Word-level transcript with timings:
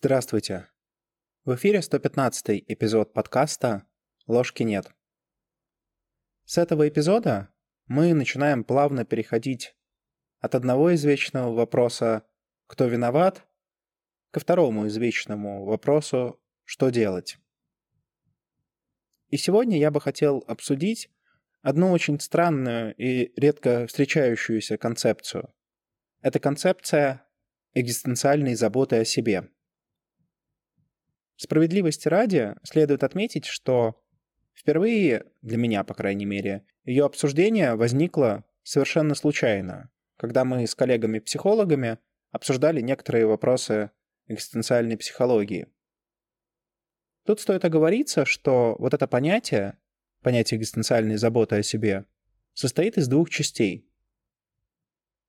Здравствуйте. 0.00 0.68
В 1.44 1.56
эфире 1.56 1.82
115 1.82 2.62
эпизод 2.68 3.12
подкаста 3.12 3.84
«Ложки 4.28 4.62
нет». 4.62 4.92
С 6.44 6.56
этого 6.56 6.88
эпизода 6.88 7.48
мы 7.88 8.14
начинаем 8.14 8.62
плавно 8.62 9.04
переходить 9.04 9.74
от 10.38 10.54
одного 10.54 10.94
извечного 10.94 11.52
вопроса 11.52 12.22
«Кто 12.68 12.86
виноват?» 12.86 13.44
ко 14.30 14.38
второму 14.38 14.86
извечному 14.86 15.64
вопросу 15.64 16.40
«Что 16.62 16.90
делать?». 16.90 17.38
И 19.30 19.36
сегодня 19.36 19.80
я 19.80 19.90
бы 19.90 20.00
хотел 20.00 20.44
обсудить 20.46 21.10
одну 21.60 21.90
очень 21.90 22.20
странную 22.20 22.94
и 22.94 23.32
редко 23.34 23.88
встречающуюся 23.88 24.78
концепцию. 24.78 25.52
Это 26.20 26.38
концепция 26.38 27.26
экзистенциальной 27.74 28.54
заботы 28.54 28.94
о 28.94 29.04
себе– 29.04 29.50
Справедливости 31.38 32.08
ради 32.08 32.56
следует 32.64 33.04
отметить, 33.04 33.44
что 33.44 34.02
впервые, 34.52 35.24
для 35.40 35.56
меня, 35.56 35.84
по 35.84 35.94
крайней 35.94 36.24
мере, 36.24 36.66
ее 36.84 37.04
обсуждение 37.04 37.76
возникло 37.76 38.44
совершенно 38.64 39.14
случайно, 39.14 39.88
когда 40.16 40.44
мы 40.44 40.66
с 40.66 40.74
коллегами-психологами 40.74 41.98
обсуждали 42.32 42.80
некоторые 42.80 43.26
вопросы 43.26 43.92
экзистенциальной 44.26 44.96
психологии. 44.96 45.68
Тут 47.24 47.38
стоит 47.38 47.64
оговориться, 47.64 48.24
что 48.24 48.74
вот 48.80 48.92
это 48.92 49.06
понятие, 49.06 49.78
понятие 50.22 50.58
экзистенциальной 50.58 51.18
заботы 51.18 51.54
о 51.54 51.62
себе, 51.62 52.04
состоит 52.52 52.98
из 52.98 53.06
двух 53.06 53.30
частей. 53.30 53.88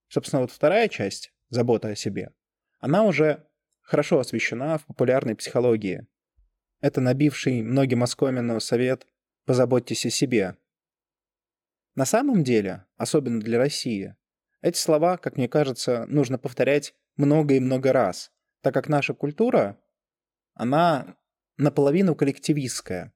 Собственно, 0.08 0.42
вот 0.42 0.50
вторая 0.50 0.88
часть, 0.88 1.32
забота 1.50 1.90
о 1.90 1.96
себе, 1.96 2.34
она 2.80 3.04
уже 3.04 3.46
хорошо 3.90 4.20
освещена 4.20 4.78
в 4.78 4.86
популярной 4.86 5.36
психологии. 5.36 6.06
Это 6.80 7.02
набивший 7.02 7.64
многим 7.64 8.04
оскомину 8.04 8.60
совет 8.60 9.08
«позаботьтесь 9.46 10.06
о 10.06 10.12
себе». 10.12 10.58
На 11.96 12.06
самом 12.06 12.44
деле, 12.44 12.86
особенно 12.98 13.42
для 13.42 13.58
России, 13.58 14.16
эти 14.62 14.78
слова, 14.78 15.18
как 15.18 15.38
мне 15.38 15.50
кажется, 15.50 16.06
нужно 16.08 16.38
повторять 16.38 16.94
много 17.18 17.56
и 17.56 17.60
много 17.60 17.92
раз, 17.92 18.32
так 18.62 18.76
как 18.76 18.90
наша 18.90 19.16
культура, 19.16 19.82
она 20.54 21.18
наполовину 21.58 22.14
коллективистская. 22.14 23.12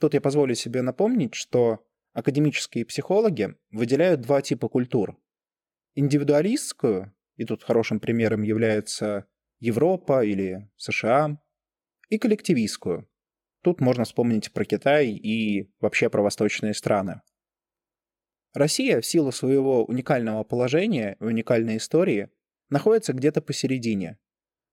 Тут 0.00 0.14
я 0.14 0.20
позволю 0.20 0.56
себе 0.56 0.82
напомнить, 0.82 1.34
что 1.34 1.86
академические 2.14 2.84
психологи 2.84 3.54
выделяют 3.70 4.22
два 4.22 4.42
типа 4.42 4.68
культур. 4.68 5.16
Индивидуалистскую, 5.94 7.14
и 7.36 7.44
тут 7.44 7.62
хорошим 7.62 8.00
примером 8.00 8.42
является 8.42 9.28
Европа 9.58 10.24
или 10.24 10.70
США, 10.76 11.40
и 12.08 12.18
коллективистскую. 12.18 13.08
Тут 13.62 13.80
можно 13.80 14.04
вспомнить 14.04 14.52
про 14.52 14.64
Китай 14.64 15.08
и 15.08 15.72
вообще 15.80 16.08
про 16.08 16.22
восточные 16.22 16.74
страны. 16.74 17.22
Россия 18.54 19.00
в 19.00 19.06
силу 19.06 19.32
своего 19.32 19.84
уникального 19.84 20.44
положения 20.44 21.16
и 21.20 21.24
уникальной 21.24 21.78
истории 21.78 22.30
находится 22.70 23.12
где-то 23.12 23.42
посередине. 23.42 24.18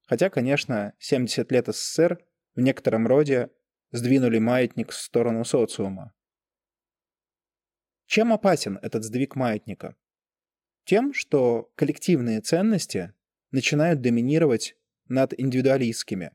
Хотя, 0.06 0.30
конечно, 0.30 0.94
70 1.00 1.52
лет 1.52 1.68
СССР 1.68 2.24
в 2.56 2.62
некотором 2.62 3.08
роде 3.08 3.50
сдвинули 3.92 4.40
маятник 4.40 4.92
в 4.92 4.96
сторону 4.96 5.44
социума. 5.44 6.14
Чем 8.06 8.32
опасен 8.32 8.80
этот 8.82 9.04
сдвиг 9.04 9.36
маятника? 9.36 9.96
Тем, 10.86 11.14
что 11.14 11.72
коллективные 11.76 12.42
ценности 12.42 13.14
начинают 13.54 14.02
доминировать 14.02 14.76
над 15.08 15.40
индивидуалистскими. 15.40 16.32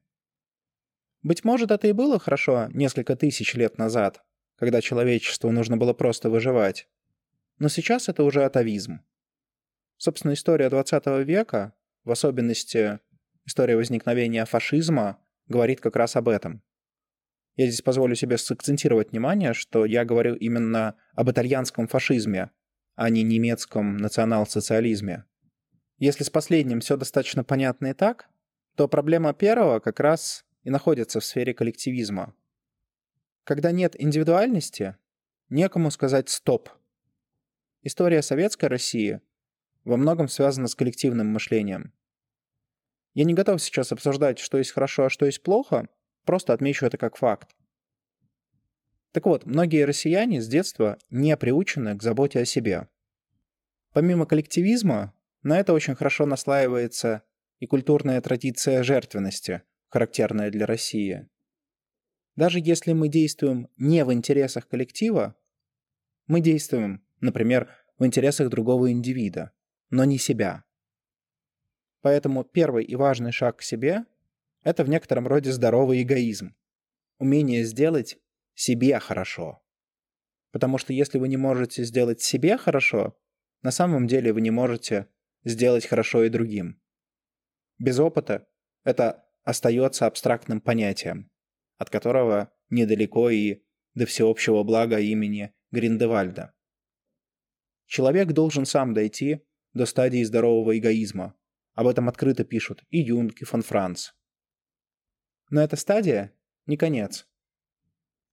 Быть 1.23 1.45
может, 1.45 1.71
это 1.71 1.89
и 1.89 1.93
было 1.93 2.19
хорошо 2.19 2.69
несколько 2.73 3.17
тысяч 3.17 3.55
лет 3.55 3.77
назад, 3.77 4.23
когда 4.57 4.81
человечеству 4.81 5.51
нужно 5.51 5.77
было 5.77 5.93
просто 5.93 6.31
выживать. 6.31 6.89
Но 7.59 7.69
сейчас 7.69 8.09
это 8.09 8.23
уже 8.23 8.45
атовизм. 8.45 9.01
Собственно, 9.97 10.33
история 10.33 10.71
20 10.71 11.07
века, 11.27 11.75
в 12.05 12.13
особенности 12.13 13.01
история 13.45 13.77
возникновения 13.77 14.45
фашизма, 14.45 15.19
говорит 15.49 15.81
как 15.81 15.97
раз 15.97 16.15
об 16.15 16.29
этом. 16.29 16.63
Я 17.57 17.67
здесь 17.67 17.83
позволю 17.83 18.15
себе 18.15 18.39
сакцентировать 18.39 19.11
внимание, 19.11 19.55
что 19.55 19.85
я 19.85 20.05
говорю 20.05 20.37
именно 20.37 20.95
об 21.15 21.29
итальянском 21.29 21.89
фашизме, 21.89 22.53
а 22.95 23.11
не 23.11 23.25
немецком 23.25 23.97
национал-социализме. 23.97 25.25
Если 25.99 26.23
с 26.23 26.31
последним 26.31 26.81
все 26.81 26.97
достаточно 26.97 27.43
понятно 27.43 27.89
и 27.89 27.93
так, 27.93 28.29
то 28.77 28.87
проблема 28.87 29.35
первого 29.35 29.81
как 29.81 29.99
раз 29.99 30.45
и 30.63 30.71
находится 30.71 31.19
в 31.19 31.25
сфере 31.25 31.53
коллективизма. 31.53 32.35
Когда 33.43 33.73
нет 33.73 34.01
индивидуальности, 34.01 34.97
некому 35.49 35.91
сказать 35.91 36.29
«стоп». 36.29 36.69
История 37.83 38.23
советской 38.23 38.67
России 38.67 39.21
во 39.85 39.97
многом 39.97 40.29
связана 40.29 40.69
с 40.69 40.77
коллективным 40.77 41.29
мышлением. 41.29 41.93
Я 43.15 43.25
не 43.25 43.35
готов 43.35 43.61
сейчас 43.61 43.91
обсуждать, 43.91 44.39
что 44.39 44.59
есть 44.59 44.71
хорошо, 44.71 45.07
а 45.07 45.11
что 45.11 45.27
есть 45.27 45.43
плохо, 45.43 45.89
просто 46.25 46.53
отмечу 46.53 46.87
это 46.87 46.99
как 46.99 47.17
факт. 47.17 47.57
Так 49.11 49.27
вот, 49.27 49.47
многие 49.47 49.85
россияне 49.85 50.41
с 50.41 50.47
детства 50.47 50.99
не 51.11 51.37
приучены 51.37 51.97
к 51.99 52.03
заботе 52.03 52.41
о 52.41 52.45
себе. 52.45 52.89
Помимо 53.93 54.27
коллективизма, 54.27 55.15
на 55.43 55.59
это 55.59 55.73
очень 55.73 55.95
хорошо 55.95 56.27
наслаивается 56.27 57.23
и 57.59 57.67
культурная 57.67 58.21
традиция 58.21 58.83
жертвенности, 58.83 59.63
характерная 59.89 60.51
для 60.51 60.67
России. 60.67 61.29
Даже 62.37 62.61
если 62.61 62.93
мы 62.93 63.09
действуем 63.09 63.69
не 63.77 64.05
в 64.05 64.13
интересах 64.13 64.69
коллектива, 64.69 65.35
мы 66.27 66.41
действуем, 66.41 67.05
например, 67.21 67.69
в 67.99 68.07
интересах 68.07 68.49
другого 68.49 68.93
индивида, 68.93 69.53
но 69.91 70.05
не 70.05 70.19
себя. 70.19 70.65
Поэтому 72.01 72.45
первый 72.45 72.85
и 72.85 72.95
важный 72.95 73.33
шаг 73.33 73.59
к 73.59 73.63
себе– 73.63 74.05
это 74.63 74.85
в 74.85 74.89
некотором 74.89 75.27
роде 75.27 75.51
здоровый 75.51 76.03
эгоизм. 76.03 76.55
Умение 77.19 77.65
сделать 77.65 78.19
себе 78.55 78.99
хорошо. 79.01 79.61
Потому 80.53 80.79
что 80.79 80.93
если 80.93 81.19
вы 81.19 81.29
не 81.29 81.37
можете 81.37 81.85
сделать 81.85 82.21
себе 82.21 82.57
хорошо, 82.57 83.17
на 83.63 83.71
самом 83.71 84.07
деле 84.07 84.33
вы 84.33 84.41
не 84.41 84.51
можете 84.51 85.09
сделать 85.49 85.87
хорошо 85.87 86.25
и 86.25 86.29
другим. 86.29 86.81
Без 87.79 87.99
опыта 87.99 88.47
это 88.85 89.27
остается 89.45 90.07
абстрактным 90.07 90.61
понятием, 90.61 91.31
от 91.79 91.91
которого 91.91 92.53
недалеко 92.71 93.31
и 93.31 93.63
до 93.95 94.07
всеобщего 94.07 94.63
блага 94.63 95.01
имени 95.01 95.55
Гриндевальда. 95.71 96.55
Человек 97.87 98.33
должен 98.33 98.67
сам 98.67 98.93
дойти 98.93 99.45
до 99.73 99.87
стадии 99.87 100.23
здорового 100.23 100.77
эгоизма. 100.79 101.35
Об 101.75 101.87
этом 101.87 102.09
открыто 102.09 102.45
пишут 102.45 102.85
и 102.91 102.99
Юнг, 102.99 103.41
и 103.41 103.45
фон 103.45 103.63
Франц. 103.63 104.11
Но 105.51 105.63
эта 105.63 105.77
стадия 105.77 106.35
не 106.67 106.77
конец. 106.77 107.27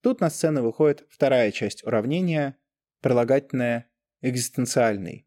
Тут 0.01 0.19
на 0.19 0.29
сцену 0.29 0.63
выходит 0.63 1.05
вторая 1.09 1.51
часть 1.51 1.83
уравнения, 1.85 2.57
прилагательная 2.99 3.89
экзистенциальный. 4.21 5.24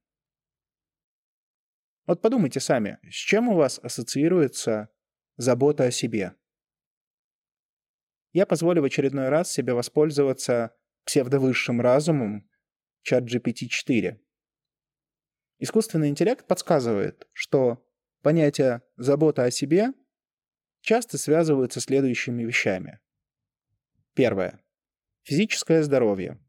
Вот 2.09 2.23
подумайте 2.23 2.59
сами, 2.59 2.99
с 3.03 3.15
чем 3.17 3.51
у 3.51 3.55
вас 3.55 3.79
ассоциируется 3.83 4.89
забота 5.37 5.85
о 5.85 5.91
себе? 5.91 6.35
Я 8.33 8.47
позволю 8.47 8.81
в 8.81 8.87
очередной 8.87 9.29
раз 9.29 9.53
себе 9.53 9.75
воспользоваться 9.75 10.75
псевдовысшим 11.05 11.83
разумом 11.83 12.49
чат 13.03 13.25
GPT-4. 13.25 14.19
Искусственный 15.59 16.09
интеллект 16.09 16.47
подсказывает, 16.47 17.29
что 17.35 17.87
понятие 18.23 18.81
«забота 18.97 19.45
о 19.45 19.51
себе» 19.51 19.93
часто 20.81 21.19
связываются 21.19 21.79
следующими 21.79 22.43
вещами. 22.43 23.01
Первое. 24.15 24.65
Физическое 25.25 25.83
здоровье. 25.83 26.43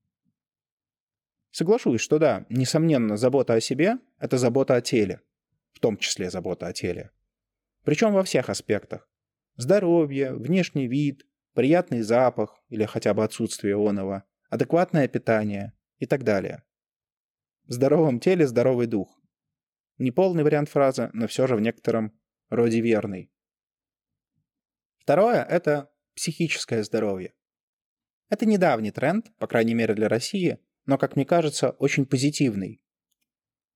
Соглашусь, 1.52 2.00
что 2.00 2.18
да, 2.18 2.46
несомненно, 2.48 3.18
забота 3.18 3.56
о 3.56 3.60
себе– 3.60 3.98
это 4.20 4.38
забота 4.38 4.76
о 4.76 4.82
теле 4.82 5.22
в 5.74 5.80
том 5.80 5.98
числе 5.98 6.30
забота 6.30 6.68
о 6.68 6.74
теле. 6.74 7.12
Причем 7.84 8.14
во 8.14 8.24
всех 8.24 8.50
аспектах. 8.50 9.10
Здоровье, 9.56 10.34
внешний 10.34 10.88
вид, 10.88 11.26
приятный 11.54 12.02
запах 12.02 12.62
или 12.70 12.86
хотя 12.86 13.14
бы 13.14 13.24
отсутствие 13.24 13.76
оного, 13.76 14.24
адекватное 14.50 15.08
питание 15.08 15.74
и 15.98 16.06
так 16.06 16.24
далее. 16.24 16.64
В 17.66 17.74
здоровом 17.74 18.20
теле 18.20 18.48
здоровый 18.48 18.88
дух. 18.88 19.22
Неполный 19.98 20.44
вариант 20.44 20.70
фразы, 20.70 21.10
но 21.14 21.28
все 21.28 21.46
же 21.46 21.56
в 21.56 21.62
некотором 21.62 22.18
роде 22.50 22.82
верный. 22.82 23.32
Второе– 24.98 25.44
это 25.50 25.92
психическое 26.16 26.84
здоровье. 26.84 27.34
Это 28.30 28.46
недавний 28.46 28.92
тренд, 28.92 29.36
по 29.38 29.48
крайней 29.48 29.74
мере 29.74 29.94
для 29.94 30.08
России, 30.08 30.60
но, 30.86 30.98
как 30.98 31.16
мне 31.16 31.26
кажется, 31.26 31.72
очень 31.72 32.06
позитивный. 32.06 32.82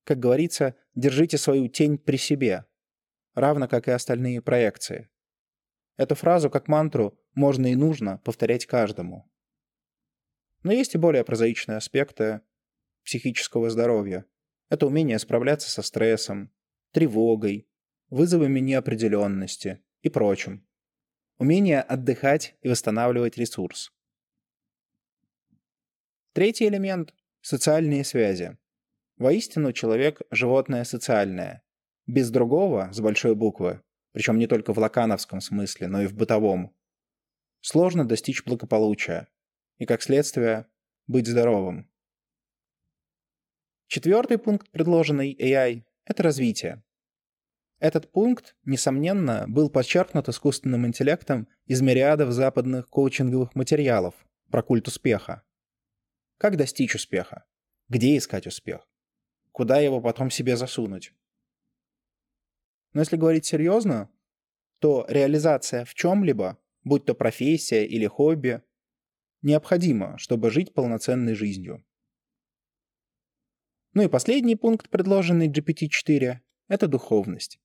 Как 0.03 0.19
говорится, 0.19 0.75
держите 0.95 1.38
свою 1.38 1.67
тень 1.67 1.97
при 1.97 2.17
себе, 2.17 2.65
равно 3.33 3.67
как 3.67 3.88
и 3.88 3.91
остальные 3.91 4.41
проекции. 4.41 5.09
Эту 5.95 6.15
фразу 6.15 6.50
как 6.50 6.67
мантру 6.67 7.17
можно 7.35 7.67
и 7.67 7.75
нужно 7.75 8.17
повторять 8.19 8.65
каждому. 8.65 9.29
Но 10.63 10.71
есть 10.71 10.95
и 10.95 10.97
более 10.97 11.23
прозаичные 11.23 11.77
аспекты 11.77 12.41
психического 13.03 13.69
здоровья. 13.69 14.25
Это 14.69 14.88
умение 14.88 15.19
справляться 15.19 15.69
со 15.69 15.81
стрессом, 15.81 16.51
тревогой, 16.91 17.67
вызовами 18.09 18.59
неопределенности 18.59 19.83
и 20.01 20.09
прочим. 20.09 20.65
Умение 21.38 21.81
отдыхать 21.81 22.55
и 22.61 22.69
восстанавливать 22.69 23.38
ресурс. 23.38 23.91
Третий 26.33 26.67
элемент– 26.67 27.13
социальные 27.41 28.03
связи. 28.03 28.57
Воистину 29.24 29.72
человек– 29.72 30.22
животное 30.31 30.84
социальное. 30.84 31.64
Без 32.08 32.30
другого, 32.30 32.90
с 32.92 33.00
большой 33.00 33.36
буквы, 33.36 33.81
причем 34.12 34.38
не 34.38 34.48
только 34.48 34.74
в 34.74 34.80
лакановском 34.80 35.40
смысле, 35.40 35.88
но 35.88 36.02
и 36.02 36.08
в 36.08 36.14
бытовом, 36.14 36.75
сложно 37.62 38.06
достичь 38.06 38.44
благополучия 38.44 39.30
и, 39.78 39.86
как 39.86 40.02
следствие, 40.02 40.66
быть 41.08 41.25
здоровым. 41.25 41.90
Четвертый 43.88 44.38
пункт, 44.38 44.70
предложенный 44.72 45.34
AI, 45.34 45.86
это 46.04 46.22
развитие. 46.22 46.84
Этот 47.80 48.12
пункт, 48.12 48.58
несомненно, 48.66 49.46
был 49.48 49.70
подчеркнут 49.70 50.28
искусственным 50.28 50.86
интеллектом 50.86 51.48
из 51.66 51.81
мириадов 51.81 52.34
западных 52.34 52.90
коучинговых 52.90 53.56
материалов 53.56 54.16
про 54.52 54.62
культ 54.62 54.90
успеха. 54.90 55.44
Как 56.38 56.58
достичь 56.58 56.96
успеха? 56.96 57.46
Где 57.88 58.18
искать 58.18 58.48
успех? 58.48 58.86
Куда 59.53 59.79
его 59.79 60.01
потом 60.01 60.31
себе 60.31 60.57
засунуть? 60.57 61.13
Но 62.94 63.01
если 63.01 63.17
говорить 63.17 63.45
серьезно, 63.45 64.09
то 64.79 65.05
реализация 65.07 65.85
в 65.85 65.94
чем-либо, 65.94 66.57
будь 66.83 67.05
то 67.05 67.13
профессия 67.13 67.85
или 67.85 68.07
хобби, 68.07 68.63
необходима, 69.44 70.17
чтобы 70.17 70.50
жить 70.50 70.73
полноценной 70.73 71.35
жизнью. 71.35 71.85
Ну 73.94 74.01
и 74.01 74.07
последний 74.07 74.55
пункт, 74.55 74.89
предложенный 74.89 75.50
GPT-4, 75.50 76.39
это 76.67 76.88
духовность. 76.88 77.59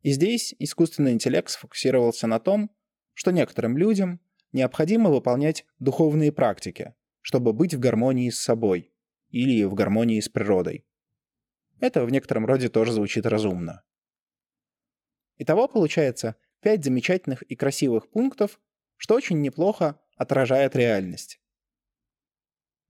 И 0.00 0.12
здесь 0.12 0.54
искусственный 0.58 1.12
интеллект 1.12 1.50
сфокусировался 1.50 2.26
на 2.26 2.40
том, 2.40 2.70
что 3.12 3.32
некоторым 3.32 3.76
людям 3.76 4.20
необходимо 4.52 5.10
выполнять 5.10 5.66
духовные 5.78 6.32
практики, 6.32 6.94
чтобы 7.20 7.52
быть 7.52 7.74
в 7.74 7.78
гармонии 7.78 8.30
с 8.30 8.38
собой 8.38 8.94
или 9.28 9.64
в 9.64 9.74
гармонии 9.74 10.20
с 10.20 10.30
природой. 10.30 10.87
Это 11.80 12.04
в 12.04 12.10
некотором 12.10 12.46
роде 12.46 12.68
тоже 12.68 12.92
звучит 12.92 13.26
разумно. 13.26 13.84
Итого 15.36 15.68
получается 15.68 16.36
пять 16.60 16.84
замечательных 16.84 17.42
и 17.42 17.54
красивых 17.54 18.10
пунктов, 18.10 18.60
что 18.96 19.14
очень 19.14 19.40
неплохо 19.40 20.00
отражает 20.16 20.74
реальность. 20.74 21.40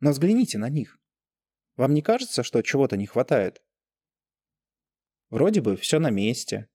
Но 0.01 0.11
взгляните 0.11 0.57
на 0.59 0.71
них. 0.71 0.99
Вам 1.77 1.93
не 1.93 2.03
кажется, 2.03 2.43
что 2.43 2.63
чего-то 2.63 2.97
не 2.97 3.07
хватает? 3.07 3.63
Вроде 5.29 5.61
бы 5.61 5.77
все 5.77 5.99
на 5.99 6.11
месте. 6.11 6.69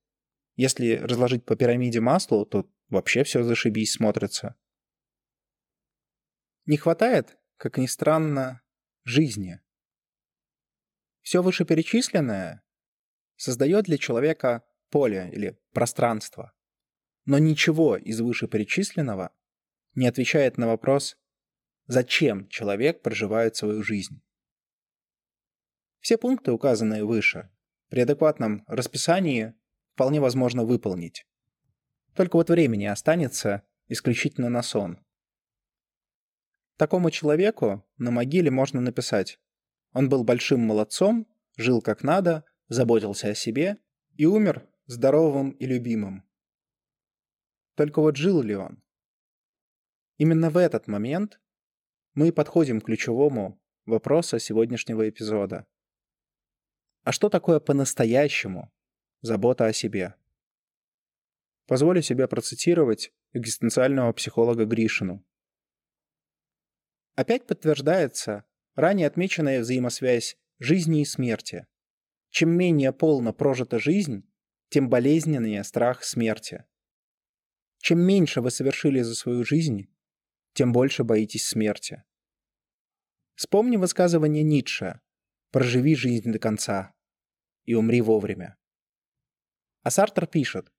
Если 0.55 0.97
разложить 0.97 1.45
по 1.45 1.55
пирамиде 1.55 1.99
масло, 1.99 2.45
то 2.45 2.69
вообще 2.89 3.23
все 3.23 3.41
зашибись 3.43 3.93
смотрится. 3.93 4.55
Не 6.65 6.77
хватает, 6.77 7.37
как 7.57 7.77
ни 7.77 7.87
странно, 7.87 8.61
жизни. 9.03 9.62
Все 11.23 11.41
вышеперечисленное 11.41 12.61
создает 13.37 13.85
для 13.85 13.97
человека 13.97 14.63
поле 14.89 15.29
или 15.31 15.57
пространство. 15.71 16.53
Но 17.25 17.39
ничего 17.39 17.95
из 17.95 18.19
вышеперечисленного 18.19 19.31
не 19.95 20.05
отвечает 20.07 20.57
на 20.57 20.67
вопрос, 20.67 21.17
зачем 21.87 22.47
человек 22.49 23.01
проживает 23.01 23.55
свою 23.55 23.81
жизнь. 23.83 24.21
Все 25.99 26.17
пункты, 26.17 26.51
указанные 26.51 27.05
выше, 27.05 27.49
при 27.89 28.01
адекватном 28.01 28.65
расписании 28.67 29.53
вполне 29.93 30.19
возможно 30.19 30.65
выполнить. 30.65 31.25
Только 32.15 32.35
вот 32.35 32.49
времени 32.49 32.85
останется 32.85 33.63
исключительно 33.87 34.49
на 34.49 34.61
сон. 34.61 34.99
Такому 36.77 37.11
человеку 37.11 37.87
на 37.97 38.11
могиле 38.11 38.51
можно 38.51 38.81
написать 38.81 39.39
«Он 39.93 40.09
был 40.09 40.23
большим 40.23 40.59
молодцом, 40.61 41.27
жил 41.55 41.81
как 41.81 42.03
надо, 42.03 42.45
заботился 42.67 43.29
о 43.29 43.35
себе 43.35 43.77
и 44.15 44.25
умер 44.25 44.67
здоровым 44.85 45.51
и 45.51 45.65
любимым. 45.65 46.23
Только 47.75 48.01
вот 48.01 48.15
жил 48.15 48.41
ли 48.41 48.55
он? 48.55 48.83
Именно 50.17 50.49
в 50.49 50.57
этот 50.57 50.87
момент 50.87 51.39
мы 52.13 52.31
подходим 52.31 52.81
к 52.81 52.85
ключевому 52.85 53.59
вопросу 53.85 54.39
сегодняшнего 54.39 55.09
эпизода. 55.09 55.65
А 57.03 57.11
что 57.11 57.29
такое 57.29 57.59
по-настоящему 57.59 58.71
забота 59.21 59.65
о 59.65 59.73
себе? 59.73 60.15
Позволю 61.65 62.01
себе 62.01 62.27
процитировать 62.27 63.11
экзистенциального 63.33 64.13
психолога 64.13 64.65
Гришину. 64.65 65.25
Опять 67.15 67.47
подтверждается 67.47 68.45
ранее 68.75 69.07
отмеченная 69.07 69.61
взаимосвязь 69.61 70.37
жизни 70.59 71.01
и 71.01 71.05
смерти. 71.05 71.67
Чем 72.29 72.49
менее 72.49 72.91
полно 72.91 73.33
прожита 73.33 73.79
жизнь, 73.79 74.23
тем 74.69 74.89
болезненнее 74.89 75.63
страх 75.63 76.03
смерти. 76.03 76.65
Чем 77.77 77.99
меньше 77.99 78.41
вы 78.41 78.49
совершили 78.49 79.01
за 79.01 79.13
свою 79.13 79.43
жизнь, 79.43 79.93
тем 80.53 80.71
больше 80.71 81.03
боитесь 81.03 81.45
смерти. 81.45 82.03
Вспомни 83.35 83.77
высказывание 83.77 84.43
Ницше 84.43 85.01
«Проживи 85.51 85.95
жизнь 85.95 86.31
до 86.31 86.39
конца 86.39 86.93
и 87.65 87.73
умри 87.73 88.01
вовремя». 88.01 88.57
А 89.81 89.91
Сартер 89.91 90.27
пишет 90.27 90.71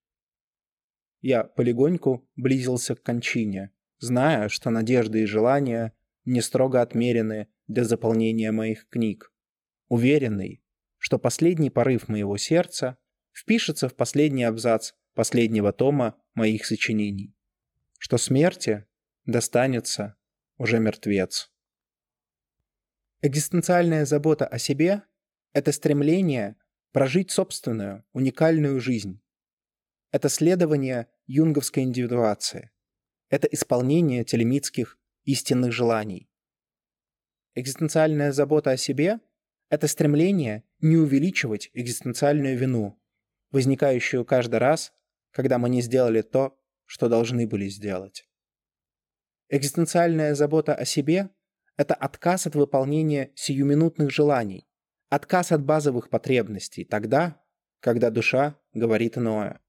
«Я 1.20 1.44
полегоньку 1.44 2.29
близился 2.37 2.94
к 2.94 3.02
кончине, 3.02 3.73
зная, 3.99 4.49
что 4.49 4.70
надежды 4.70 5.23
и 5.23 5.26
желания 5.26 5.93
не 6.25 6.41
строго 6.41 6.81
отмерены 6.81 7.49
для 7.66 7.84
заполнения 7.84 8.52
моих 8.52 8.88
книг, 8.88 9.32
уверенный, 9.89 10.62
что 10.98 11.19
последний 11.19 11.70
порыв 11.70 12.08
моего 12.08 12.36
сердца 12.36 12.98
впишется 13.32 13.89
в 13.89 13.94
последний 13.94 14.44
абзац 14.44 14.93
последнего 15.15 15.72
тома 15.72 16.20
моих 16.34 16.67
сочинений, 16.67 17.34
что 17.98 18.19
смерти 18.19 18.86
достанется 19.24 20.17
уже 20.58 20.79
мертвец. 20.79 21.50
Экзистенциальная 23.22 24.05
забота 24.05 24.46
о 24.46 24.58
себе– 24.58 25.03
это 25.53 25.72
стремление 25.72 26.56
прожить 26.93 27.31
собственную, 27.31 28.05
уникальную 28.12 28.81
жизнь. 28.81 29.20
Это 30.10 30.29
следование 30.29 31.08
юнговской 31.27 31.82
индивидуации. 31.82 32.70
Это 33.31 33.48
исполнение 33.48 34.24
телемитских 34.24 34.98
истинных 35.24 35.72
желаний. 35.72 36.31
Экзистенциальная 37.56 38.32
забота 38.32 38.73
о 38.73 38.77
себе– 38.77 39.20
это 39.69 39.87
стремление 39.87 40.65
не 40.81 40.96
увеличивать 40.96 41.70
экзистенциальную 41.73 42.58
вину, 42.58 43.01
возникающую 43.53 44.25
каждый 44.25 44.56
раз, 44.56 44.93
когда 45.31 45.58
мы 45.58 45.69
не 45.69 45.81
сделали 45.81 46.23
то, 46.23 46.61
что 46.84 47.08
должны 47.08 47.46
были 47.46 47.69
сделать. 47.69 48.29
Экзистенциальная 49.49 50.34
забота 50.34 50.75
о 50.75 50.84
себе– 50.84 51.31
это 51.77 51.94
отказ 51.94 52.49
от 52.49 52.56
выполнения 52.56 53.31
сиюминутных 53.37 54.11
желаний, 54.11 54.67
отказ 55.08 55.53
от 55.53 55.63
базовых 55.65 56.11
потребностей 56.11 56.84
тогда, 56.84 57.41
когда 57.79 58.11
душа 58.11 58.58
говорит 58.73 59.17
иное. 59.17 59.61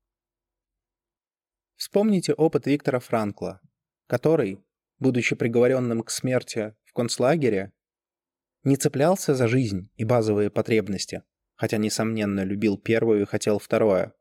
Вспомните 1.75 2.33
опыт 2.33 2.65
Виктора 2.65 2.99
Франкла, 2.99 3.61
который, 4.07 4.65
будучи 4.97 5.35
приговоренным 5.35 6.01
к 6.01 6.09
смерти 6.09 6.73
в 6.83 6.93
концлагере, 6.93 7.73
не 8.65 8.75
цеплялся 8.75 9.33
за 9.35 9.47
жизнь 9.47 9.89
и 9.95 10.03
базовые 10.03 10.49
потребности– 10.49 11.23
хотя, 11.55 11.77
несомненно, 11.77 12.43
любил 12.43 12.77
первую 12.77 13.21
и 13.21 13.25
хотел 13.25 13.59
второе, 13.59 14.13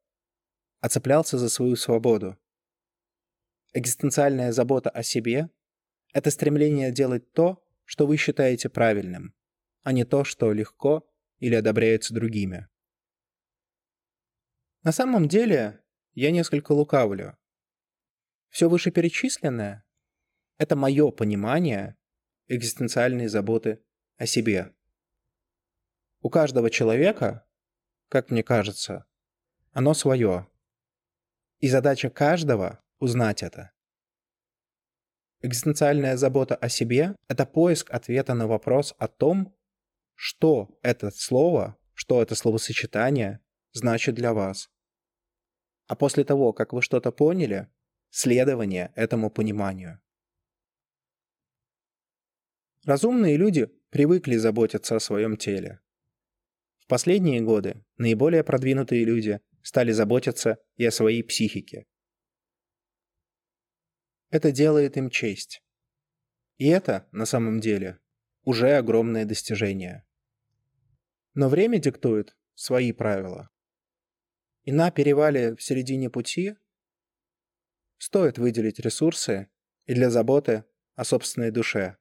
а 0.80 0.88
цеплялся 0.88 1.38
за 1.38 1.48
свою 1.48 1.76
свободу. 1.76 2.38
Экзистенциальная 3.72 4.52
забота 4.52 4.90
о 4.90 5.02
себе– 5.02 5.50
это 6.12 6.30
стремление 6.30 6.92
делать 6.92 7.32
то, 7.32 7.64
что 7.84 8.06
вы 8.06 8.16
считаете 8.16 8.68
правильным, 8.68 9.34
а 9.82 9.92
не 9.92 10.04
то, 10.04 10.24
что 10.24 10.52
легко 10.52 11.08
или 11.38 11.56
одобряется 11.56 12.14
другими. 12.14 12.68
На 14.82 14.92
самом 14.92 15.28
деле, 15.28 15.82
я 16.12 16.30
несколько 16.30 16.72
лукавлю. 16.72 17.36
Все 18.48 18.68
вышеперечисленное– 18.68 19.84
это 20.58 20.76
мое 20.76 21.10
понимание 21.10 21.96
экзистенциальной 22.46 23.26
заботы 23.26 23.82
о 24.16 24.26
себе. 24.26 24.74
У 26.20 26.30
каждого 26.30 26.70
человека, 26.70 27.46
как 28.08 28.30
мне 28.30 28.42
кажется, 28.42 29.06
оно 29.72 29.94
свое. 29.94 30.48
И 31.58 31.68
задача 31.68 32.10
каждого 32.10 32.82
узнать 32.98 33.42
это. 33.42 33.72
Экзистенциальная 35.40 36.16
забота 36.16 36.54
о 36.54 36.68
себе— 36.68 37.16
это 37.28 37.44
поиск 37.44 37.90
ответа 37.90 38.34
на 38.34 38.46
вопрос 38.46 38.94
о 38.98 39.08
том, 39.08 39.54
что 40.14 40.78
это 40.82 41.10
слово, 41.10 41.76
что 41.92 42.22
это 42.22 42.34
словосочетание 42.34 43.40
значит 43.72 44.14
для 44.14 44.32
вас. 44.32 44.70
А 45.86 45.96
после 45.96 46.24
того, 46.24 46.52
как 46.52 46.72
вы 46.72 46.80
что-то 46.80 47.12
поняли, 47.12 47.68
следование 48.08 48.92
этому 48.94 49.28
пониманию. 49.28 50.00
Разумные 52.84 53.36
люди 53.36 53.70
привыкли 53.94 54.34
заботиться 54.34 54.96
о 54.96 55.00
своем 55.00 55.36
теле. 55.36 55.78
В 56.78 56.88
последние 56.88 57.40
годы 57.40 57.84
наиболее 57.96 58.42
продвинутые 58.42 59.04
люди 59.04 59.40
стали 59.62 59.92
заботиться 59.92 60.58
и 60.74 60.84
о 60.84 60.90
своей 60.90 61.22
психике. 61.22 61.86
Это 64.30 64.50
делает 64.50 64.96
им 64.96 65.10
честь. 65.10 65.62
И 66.56 66.66
это, 66.66 67.08
на 67.12 67.24
самом 67.24 67.60
деле, 67.60 68.00
уже 68.42 68.72
огромное 68.72 69.24
достижение. 69.24 70.04
Но 71.34 71.48
время 71.48 71.78
диктует 71.78 72.36
свои 72.56 72.90
правила. 72.90 73.48
И 74.64 74.72
на 74.72 74.90
перевале 74.90 75.54
в 75.54 75.62
середине 75.62 76.10
пути 76.10 76.56
стоит 77.98 78.38
выделить 78.38 78.80
ресурсы 78.80 79.48
и 79.86 79.94
для 79.94 80.10
заботы 80.10 80.64
о 80.96 81.04
собственной 81.04 81.52
душе. 81.52 81.96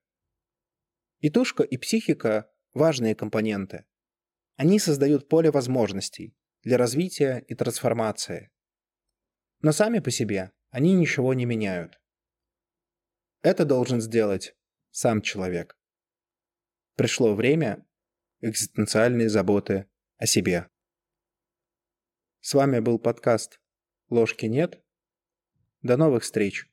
И 1.24 1.30
тушка, 1.30 1.64
и 1.64 1.78
психика– 1.78 2.52
важные 2.74 3.16
компоненты. 3.16 3.86
Они 4.58 4.78
создают 4.78 5.30
поле 5.30 5.52
возможностей 5.52 6.36
для 6.64 6.78
развития 6.78 7.46
и 7.48 7.56
трансформации. 7.56 8.52
Но 9.62 9.72
сами 9.72 10.00
по 10.00 10.12
себе 10.12 10.52
они 10.70 10.94
ничего 10.94 11.34
не 11.34 11.46
меняют. 11.46 12.02
Это 13.42 13.64
должен 13.64 14.02
сделать 14.02 14.54
сам 14.92 15.22
человек. 15.22 15.80
Пришло 16.98 17.36
время 17.36 17.88
экзистенциальной 18.42 19.30
заботы 19.30 19.90
о 20.18 20.26
себе. 20.26 20.70
С 22.42 22.54
вами 22.54 22.82
был 22.82 23.00
подкаст 23.00 23.62
«Ложки 24.10 24.48
нет». 24.48 24.84
До 25.84 25.96
новых 25.96 26.24
встреч! 26.24 26.70